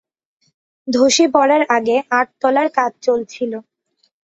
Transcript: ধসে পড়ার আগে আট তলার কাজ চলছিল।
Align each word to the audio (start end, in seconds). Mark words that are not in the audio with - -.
ধসে 0.87 1.25
পড়ার 1.33 1.63
আগে 1.77 1.97
আট 2.11 2.27
তলার 2.41 2.67
কাজ 2.77 2.91
চলছিল। 3.05 3.51